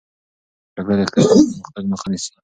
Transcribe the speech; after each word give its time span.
جګړه 0.75 0.95
د 0.97 1.01
اقتصادي 1.05 1.45
پرمختګ 1.51 1.83
مخه 1.91 2.07
نیسي. 2.11 2.31